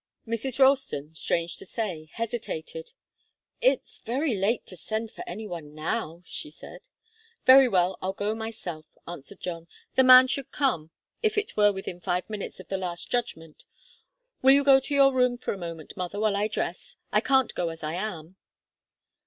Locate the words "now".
5.75-6.23